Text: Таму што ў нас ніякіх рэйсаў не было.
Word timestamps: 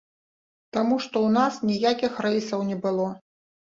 Таму 0.77 0.95
што 1.05 1.15
ў 1.27 1.29
нас 1.37 1.53
ніякіх 1.69 2.13
рэйсаў 2.29 2.67
не 2.71 2.77
было. 2.87 3.07